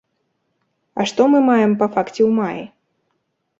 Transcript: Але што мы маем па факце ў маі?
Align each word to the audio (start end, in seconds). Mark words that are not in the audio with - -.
Але 0.99 1.05
што 1.11 1.27
мы 1.35 1.43
маем 1.51 1.71
па 1.83 1.87
факце 1.93 2.17
ў 2.25 2.31
маі? 2.41 2.61